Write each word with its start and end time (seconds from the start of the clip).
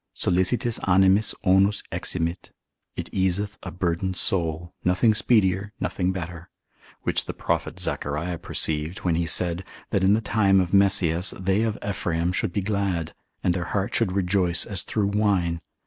Sollicitis 0.15 0.79
animis 0.79 1.35
onus 1.43 1.83
eximit, 1.91 2.49
it 2.95 3.07
easeth 3.13 3.59
a 3.61 3.69
burdened 3.69 4.17
soul, 4.17 4.73
nothing 4.83 5.13
speedier, 5.13 5.73
nothing 5.79 6.11
better; 6.11 6.49
which 7.03 7.25
the 7.25 7.35
prophet 7.35 7.79
Zachariah 7.79 8.39
perceived, 8.39 9.01
when 9.05 9.13
he 9.13 9.27
said, 9.27 9.63
that 9.91 10.03
in 10.03 10.13
the 10.13 10.19
time 10.19 10.59
of 10.59 10.73
Messias, 10.73 11.35
they 11.39 11.61
of 11.61 11.77
Ephraim 11.87 12.31
should 12.31 12.51
be 12.51 12.61
glad, 12.61 13.13
and 13.43 13.53
their 13.53 13.65
heart 13.77 13.93
should 13.93 14.13
rejoice 14.13 14.65
as 14.65 14.81
through 14.81 15.05
wine. 15.05 15.61